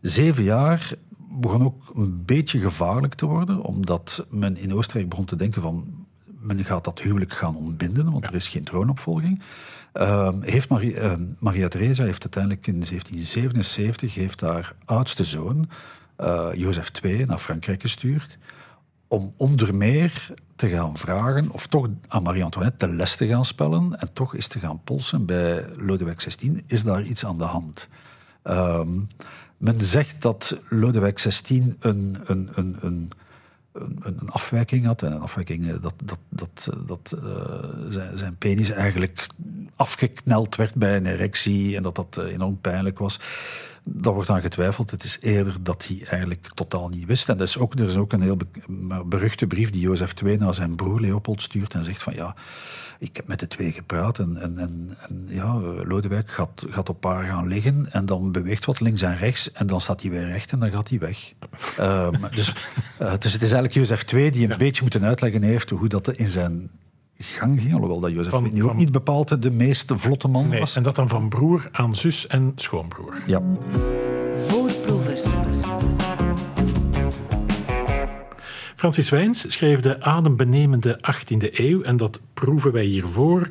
[0.02, 0.94] zeven jaar
[1.40, 6.06] begon ook een beetje gevaarlijk te worden, omdat men in Oostenrijk begon te denken van
[6.26, 9.42] men gaat dat huwelijk gaan ontbinden, want er is geen troonopvolging.
[9.94, 15.70] Ehm, heeft Marie, ehm, Maria Theresa heeft uiteindelijk in 1777 heeft haar oudste zoon,
[16.16, 18.38] eh, Jozef II, naar Frankrijk gestuurd.
[19.08, 24.00] Om onder meer te gaan vragen, of toch aan Marie-Antoinette de les te gaan spellen
[24.00, 26.64] en toch eens te gaan polsen bij Lodewijk XVI.
[26.68, 27.88] Is daar iets aan de hand?
[28.44, 28.90] Ehm,
[29.58, 33.12] men zegt dat Lodewijk XVI een, een, een, een,
[33.74, 35.02] een, afwijking had.
[35.02, 39.28] En een afwijking eh, dat, dat, dat, eh, dat eh, zijn, zijn penis eigenlijk
[39.76, 43.20] afgekneld werd bij een erectie en dat dat enorm pijnlijk was.
[43.84, 44.92] Daar wordt aan getwijfeld.
[44.92, 47.30] Het is eerder dat hij eigenlijk totaal niet wist.
[47.30, 50.38] En dat is ook, er is ook een heel be- beruchte brief die Jozef II
[50.38, 52.36] naar zijn broer Leopold stuurt en zegt van ja,
[53.00, 57.04] ik heb met de twee gepraat en, en, en, en ja, Lodewijk gaat, gaat op
[57.04, 60.26] haar gaan liggen en dan beweegt wat links en rechts en dan staat hij weer
[60.26, 61.34] recht en dan gaat hij weg.
[61.78, 62.54] Ehm, dus,
[62.98, 66.14] eh, dus het is eigenlijk Jozef II die een beetje moeten uitleggen heeft hoe dat
[66.14, 66.70] in zijn
[67.24, 70.48] gang ging, alhoewel dat Jozef Van- nu ook van- niet bepaald de meest vlotte man
[70.48, 70.76] Nee, was.
[70.76, 73.24] en dat dan van broer aan zus en schoonbroer.
[73.28, 73.42] Ja.
[74.48, 75.24] Voorproevers.
[78.76, 83.50] Francis Wijns schreef de adembenemende 18e eeuw en dat proeven wij hiervoor.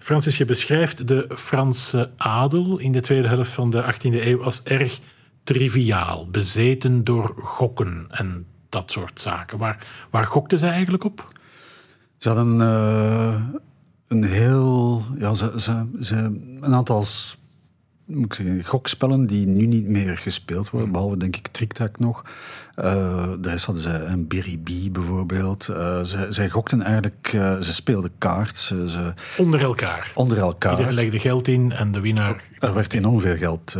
[0.00, 4.60] Francis, je beschrijft de Franse adel in de tweede helft van de 18e eeuw als
[4.62, 4.98] erg
[5.42, 9.58] triviaal, bezeten door gokken en dat soort zaken.
[9.58, 11.28] Waar, waar gokten zij eigenlijk op?
[12.18, 13.40] Ze hadden eh,
[14.08, 15.02] een heel.
[15.18, 16.16] Ja, ze, ze, ze,
[16.60, 17.04] een aantal
[18.08, 22.24] moet ik zeggen, gokspellen die nu niet meer gespeeld worden, behalve denk ik TrickTack nog.
[22.76, 22.84] Uh,
[23.40, 25.68] de rest hadden ze een Biribi bijvoorbeeld.
[25.70, 28.58] Uh, ze, zij gokten eigenlijk, uh, ze speelden kaart.
[28.58, 30.12] Ze, ze, onder elkaar?
[30.14, 30.70] Onder elkaar.
[30.70, 32.44] Iedereen legde geld in en de winnaar...
[32.58, 33.76] Er werd enorm veel geld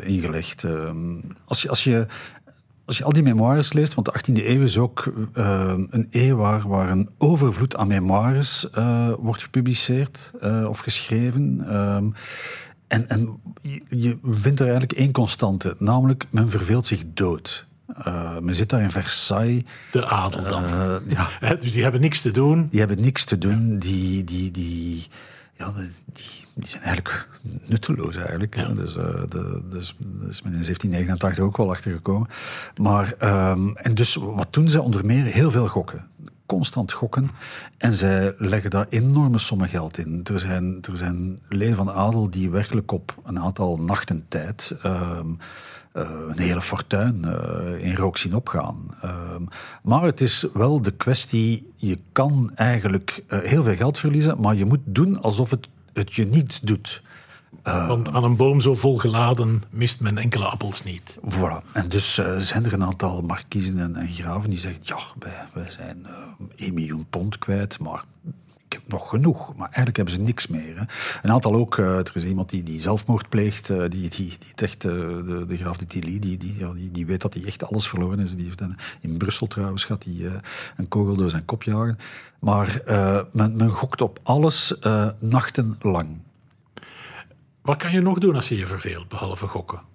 [0.00, 0.64] ingelegd.
[0.64, 1.68] Ehm, als je...
[1.68, 2.06] Als je
[2.90, 6.36] als je al die memoires leest, want de 18e eeuw is ook uh, een eeuw
[6.36, 11.76] waar, waar een overvloed aan memoires uh, wordt gepubliceerd uh, of geschreven.
[11.76, 12.14] Um,
[12.86, 17.66] en, en je, je vindt er eigenlijk één constante, namelijk men verveelt zich dood.
[18.40, 19.62] Men zit daar in Versailles.
[19.92, 20.64] De adel dan.
[21.08, 21.54] Ja.
[21.54, 22.68] dus die hebben niks te doen.
[22.70, 23.76] Die hebben niks te doen.
[23.78, 25.06] Die, die, die,
[25.60, 25.72] ja,
[26.12, 27.28] die, die zijn eigenlijk
[27.66, 28.56] nutteloos eigenlijk.
[28.56, 28.68] Ja.
[28.68, 29.94] Dus, uh, de, dus,
[30.28, 32.28] is men in 1789 ook wel achtergekomen.
[32.76, 33.14] Maar,
[33.50, 35.24] um, en dus wat doen ze onder meer?
[35.24, 36.08] Heel veel gokken
[36.46, 37.30] constant gokken.
[37.76, 40.20] En zij leggen daar enorme sommen geld in.
[40.24, 45.20] Er zijn, er zijn leden van adel die werkelijk op een aantal nachten tijd uh,
[45.92, 48.76] een hele fortuin uh, in rook zien opgaan.
[49.02, 49.42] Ehm,
[49.82, 54.56] maar het is wel de kwestie, je kan eigenlijk eh, heel veel geld verliezen, maar
[54.56, 57.02] je moet doen alsof het, het je niets doet.
[57.64, 61.18] Uh, Want aan een boom zo vol geladen mist men enkele appels niet.
[61.28, 61.72] Voilà.
[61.72, 65.44] En dus uh, zijn er een aantal markiezen en, en graven die zeggen: Ja, wij,
[65.54, 68.04] wij zijn uh, 1 miljoen pond kwijt, maar
[68.90, 69.48] nog genoeg.
[69.56, 70.78] Maar eigenlijk hebben ze niks meer.
[70.78, 70.84] Hè.
[71.22, 74.82] Een aantal ook, uh, er is iemand die, die zelfmoord pleegt, die, die, die echt,
[74.82, 78.18] de, de graaf de Tilly, die, die, die, die weet dat hij echt alles verloren
[78.18, 78.34] is.
[78.34, 78.62] Die heeft
[79.00, 80.26] in Brussel trouwens gehad, die
[80.76, 81.98] een kogel door zijn kop jagen.
[82.38, 82.82] Maar
[83.32, 84.74] men, men gokt op alles
[85.18, 86.20] nachtenlang.
[87.62, 89.89] Wat kan je nog doen als je je verveelt, behalve gokken?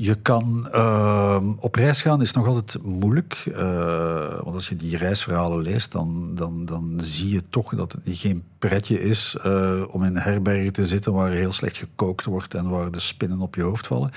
[0.00, 3.44] Je kan uh, op reis gaan is nog altijd moeilijk.
[3.46, 8.02] Uh, want als je die reisverhalen leest, dan, dan, dan zie je toch dat het
[8.04, 12.68] geen pretje is uh, om in herbergen te zitten waar heel slecht gekookt wordt en
[12.68, 14.10] waar de spinnen op je hoofd vallen.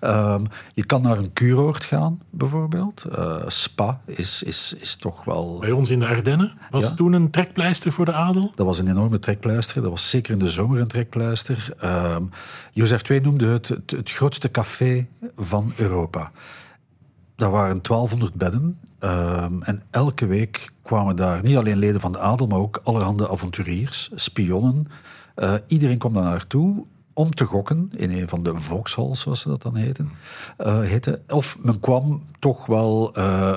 [0.00, 0.40] Uh,
[0.74, 3.04] je kan naar een kuuroord gaan, bijvoorbeeld.
[3.18, 5.58] Uh, Spa is, is, is toch wel...
[5.60, 6.94] Bij ons in de Ardennen was ja?
[6.94, 8.52] toen een trekpleister voor de adel?
[8.54, 9.82] Dat was een enorme trekpleister.
[9.82, 11.74] Dat was zeker in de zomer een trekpleister.
[11.78, 12.22] Ehm,
[12.72, 15.06] Jozef II noemde het, het, het grootste café
[15.36, 16.30] van Europa.
[17.36, 18.78] Daar waren 1200 bedden.
[19.00, 23.30] Um, en elke week kwamen daar niet alleen leden van de adel, maar ook allerhande
[23.30, 24.88] avonturiers, spionnen.
[25.36, 29.48] Uh, iedereen kwam daar naartoe om te gokken in een van de volkshalls, zoals ze
[29.48, 30.10] dat dan heten.
[30.58, 31.20] Uh, heette.
[31.28, 33.56] Of men kwam toch wel uh,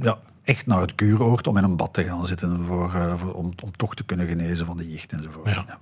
[0.00, 3.32] ja, echt naar het kuuroord om in een bad te gaan zitten voor, uh, voor,
[3.32, 5.50] om, om toch te kunnen genezen van de jicht enzovoort.
[5.50, 5.64] Ja.
[5.66, 5.78] Ja.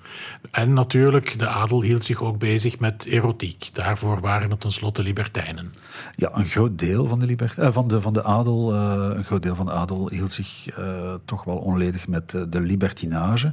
[0.51, 3.70] En natuurlijk, de adel hield zich ook bezig met erotiek.
[3.72, 5.72] Daarvoor waren het tenslotte libertijnen.
[6.16, 9.25] Ja, een groot deel van de, libert uh, van de, van de adel, uh, een
[9.25, 10.79] groot deel van de adel hield zich
[11.25, 13.53] toch wel onledig met de libertinage.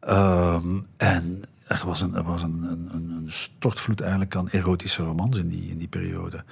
[0.00, 5.38] Ehm, en er was, een, er was een, een, een stortvloed eigenlijk aan erotische romans
[5.38, 6.44] in die, in die periode.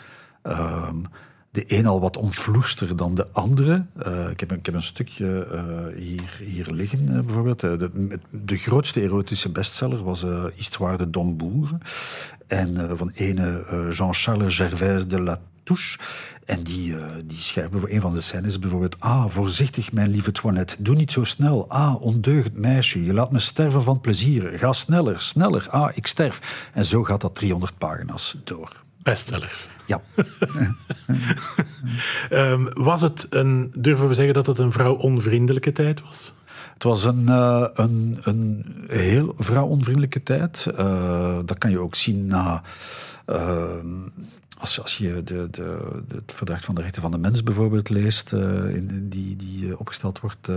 [1.52, 3.86] De een al wat omvloester dan de andere.
[4.06, 7.60] Uh, ik, heb, ik heb een stukje uh, hier, hier liggen, uh, bijvoorbeeld.
[7.60, 11.70] De, de, grootste erotische bestseller was Histoire de Dombourg.
[12.46, 15.98] En van ene Jean-Charles Gervais de La Touche.
[16.44, 18.96] En die, die schrijft een van de scènes bijvoorbeeld...
[19.00, 20.76] Ah, voorzichtig, mijn lieve Toinette.
[20.78, 21.68] Doe niet zo snel.
[21.68, 23.04] Ah, ondeugend meisje.
[23.04, 24.58] Je laat me sterven van plezier.
[24.58, 25.66] Ga sneller, sneller.
[25.70, 26.70] Ah, ik sterf.
[26.74, 28.88] En zo gaat dat 300 pagina's door.
[29.02, 29.68] Bestsellers.
[29.86, 30.00] Ja.
[32.30, 36.34] um, was het een, durven we zeggen dat het een vrouw-onvriendelijke tijd was?
[36.74, 40.66] Het was een, uh, een, een heel vrouw-onvriendelijke tijd.
[40.78, 42.62] Uh, dat kan je ook zien na.
[43.26, 43.70] Uh,
[44.58, 48.32] als, als je de, de, het verdrag van de rechten van de mens bijvoorbeeld leest,
[48.32, 50.48] in, die, die opgesteld wordt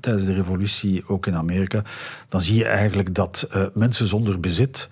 [0.00, 1.82] tijdens de revolutie, ook in Amerika,
[2.28, 4.88] dan zie je eigenlijk dat mensen zonder bezit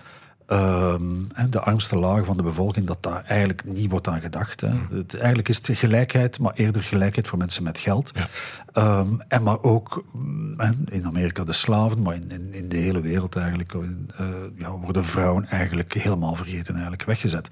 [0.52, 4.60] Um, de armste laag van de bevolking, dat daar eigenlijk niet wordt aan gedacht.
[4.60, 4.68] Hè.
[4.68, 4.88] Mm.
[4.90, 8.12] Het, eigenlijk is het gelijkheid, maar eerder gelijkheid voor mensen met geld.
[8.14, 8.98] Ja.
[8.98, 10.04] Um, en maar ook
[10.84, 13.82] in Amerika de slaven, maar in, in, in de hele wereld eigenlijk uh,
[14.56, 17.48] ja, worden vrouwen eigenlijk helemaal vergeten, eigenlijk weggezet.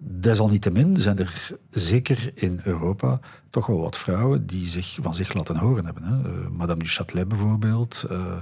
[0.00, 5.56] Desalniettemin zijn er zeker in Europa toch wel wat vrouwen die zich van zich laten
[5.56, 6.02] horen hebben.
[6.02, 6.30] Hè.
[6.30, 8.36] Uh, Madame du Châtelet bijvoorbeeld uh,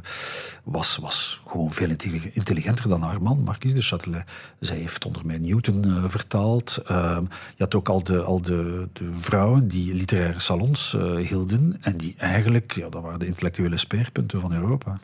[0.65, 1.89] was, was gewoon veel
[2.33, 4.31] intelligenter dan haar man, Marquise de Châtelet.
[4.61, 6.83] Zij heeft onder mij Newton uh, vertaald.
[6.87, 7.25] je
[7.59, 12.73] had ook al de, al de, de vrouwen die literaire salons hielden en die eigenlijk,
[12.75, 15.01] ja, dat waren de intellectuele speerpunten van Europa.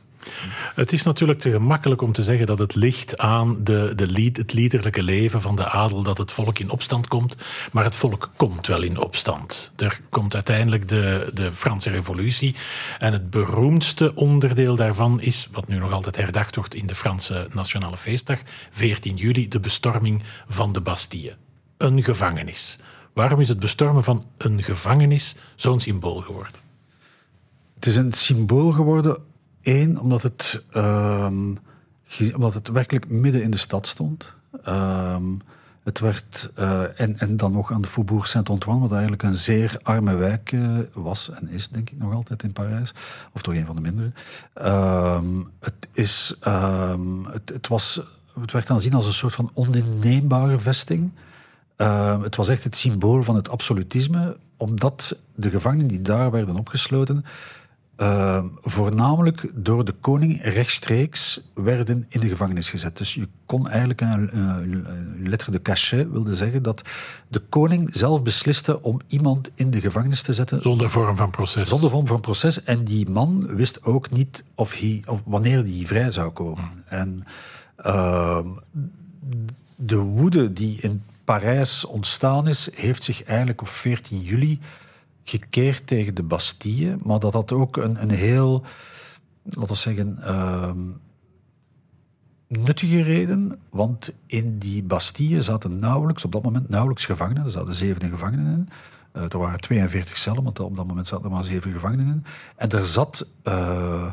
[0.75, 4.37] Het is natuurlijk te gemakkelijk om te zeggen dat het ligt aan de, de lied,
[4.37, 7.37] het liederlijke leven van de adel dat het volk in opstand komt.
[7.73, 9.73] Maar het volk komt wel in opstand.
[9.77, 12.55] Er komt uiteindelijk de, de Franse Revolutie.
[12.99, 17.49] En het beroemdste onderdeel daarvan is, wat nu nog altijd herdacht wordt in de Franse
[17.53, 18.39] Nationale Feestdag,
[18.71, 21.37] 14 juli, de bestorming van de Bastille.
[21.77, 22.79] Een gevangenis.
[23.13, 26.61] Waarom is het bestormen van een gevangenis zo'n symbool geworden?
[27.75, 29.19] Het is een symbool geworden
[29.63, 31.59] Eén, omdat het, um,
[32.35, 34.35] omdat het werkelijk midden in de stad stond.
[34.69, 35.41] Um,
[35.83, 39.77] het werd, uh, en, en dan nog aan de Faubourg Saint-Antoine, wat eigenlijk een zeer
[39.83, 42.95] arme wijk uh, was en is, denk ik nog altijd in Parijs.
[43.33, 44.13] Of toch een van de mindere.
[45.17, 46.37] Um, het, is,
[47.31, 48.03] het, het, was,
[48.41, 51.11] het werd aanzien als een soort van oninneembare vesting.
[52.23, 57.25] het was echt het symbool van het absolutisme, omdat de gevangenen die daar werden opgesloten
[57.97, 62.99] uh, voornamelijk door de koning rechtstreeks werden in de gevangenis gezet.
[62.99, 66.83] Dus je kon eigenlijk een, een, een lettre de cachet wilde zeggen dat
[67.29, 70.61] de koning zelf besliste om iemand in de gevangenis te zetten.
[70.61, 71.69] Zonder vorm van proces.
[71.69, 72.63] Zonder vorm van proces.
[72.63, 76.65] En die man wist ook niet of hij, of wanneer hij vrij zou komen.
[76.65, 76.83] Hmm.
[76.87, 77.25] En
[77.87, 78.39] uh,
[79.77, 84.61] de woede die in Parijs ontstaan is, heeft zich eigenlijk op 14 juli
[85.25, 88.65] gekeerd tegen de Bastille, maar dat had ook een, een heel,
[89.43, 90.71] laten we zeggen, uh,
[92.59, 93.59] nuttige reden.
[93.71, 97.45] Want in die Bastille zaten nauwelijks, op dat moment nauwelijks gevangenen.
[97.45, 98.69] Er zaten zeven gevangenen in.
[99.17, 102.25] Uh, er waren 42 cellen, want op dat moment zaten er maar zeven gevangenen in.
[102.57, 104.13] En er zat uh,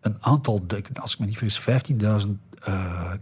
[0.00, 1.92] een aantal, als ik me niet vergis,
[2.26, 2.30] 15.000
[2.68, 3.12] uh,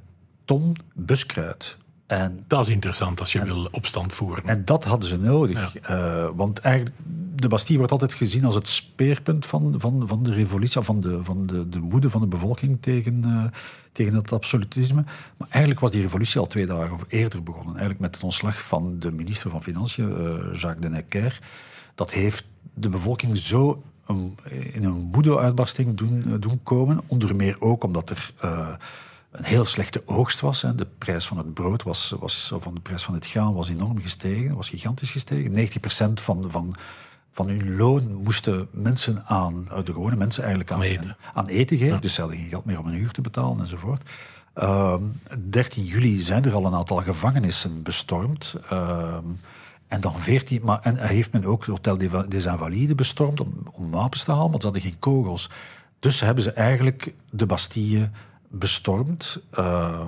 [0.44, 1.76] ton buskruid.
[2.06, 4.44] En, dat is interessant als je wil opstand voeren.
[4.44, 5.72] En dat hadden ze nodig.
[5.86, 6.32] Ja.
[6.34, 6.96] Want eigenlijk,
[7.40, 11.24] de Bastille wordt altijd gezien als het speerpunt van, van, van de revolutie, van, de,
[11.24, 13.44] van de, de woede van de bevolking tegen, uh,
[13.92, 15.04] tegen het absolutisme.
[15.36, 17.72] Maar eigenlijk was die revolutie al twee dagen eerder begonnen.
[17.72, 21.40] Eigenlijk met het ontslag van de minister van Financiën, uh, Jacques de Necker.
[21.94, 23.82] Dat heeft de bevolking zo
[24.72, 27.00] in een woede-uitbarsting doen, doen komen.
[27.06, 28.32] Onder meer ook omdat er
[29.30, 30.62] een heel slechte oogst was.
[30.62, 30.74] Hè.
[30.74, 34.00] De prijs van het brood was, was, of de prijs van het graan was enorm
[34.00, 35.68] gestegen, was gigantisch gestegen.
[36.10, 36.74] 90% van, van,
[37.30, 41.16] van hun loon moesten mensen aan, de gewone mensen eigenlijk aan, eten.
[41.34, 42.00] aan eten geven.
[42.00, 44.10] Dus ze hadden geen geld meer om een huur te betalen enzovoort.
[44.56, 45.02] Uh, ehm,
[45.50, 48.56] 13 juli zijn er al een aantal gevangenissen bestormd.
[48.72, 49.18] Uh,
[49.88, 53.90] en dan 14, maar en heeft men ook het Hotel des Invalides bestormd om, om
[53.90, 55.50] wapens te halen, want ze hadden geen kogels.
[55.98, 58.10] Dus hebben ze eigenlijk de Bastille
[58.48, 59.40] bestormd.
[59.58, 60.06] Uh,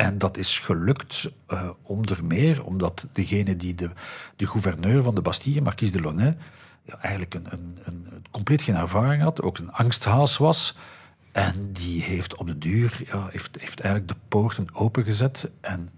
[0.00, 3.90] en dat is gelukt uh, onder meer omdat degene die de,
[4.36, 6.36] de gouverneur van de Bastille, Marquise de Launay,
[6.82, 10.76] ja, eigenlijk een, een, een, compleet geen ervaring had, ook een angsthaas was.
[11.32, 15.90] En die heeft op de duur ja, heeft, heeft eigenlijk de poorten opengezet en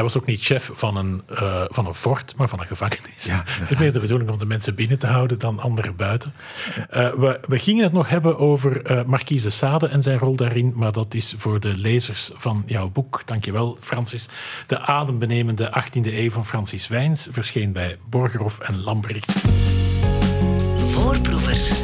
[0.00, 3.24] hij was ook niet chef van een, uh, van een fort, maar van een gevangenis.
[3.24, 6.32] Ja, het is meer de bedoeling om de mensen binnen te houden dan anderen buiten.
[6.76, 10.36] Uh, we, we, gingen het nog hebben over uh, Marquise de Sade en zijn rol
[10.36, 13.22] daarin, maar dat is voor de lezers van jouw boek.
[13.24, 14.28] Dankjewel, Francis.
[14.66, 19.32] De adembenemende 18e eeuw van Francis Wijns verscheen bij Borgerhof en Lambrecht.
[20.76, 21.82] Voorproevers.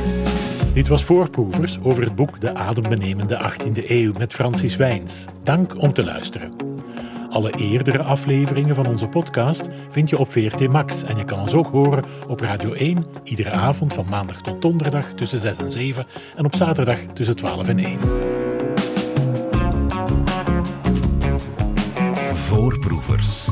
[0.73, 5.25] Dit was Voorproevers over het boek De adembenemende 18e eeuw met Francis Wijns.
[5.43, 6.76] Dank om te luisteren.
[7.31, 11.55] Alle eerdere afleveringen van onze podcast vind je op VRT Max en je kan ons
[11.55, 16.07] ook horen op Radio 1 iedere avond van maandag tot donderdag tussen 6 en 7
[16.37, 17.99] en op zaterdag tussen 12 en 1.
[22.35, 23.49] Voorproevers.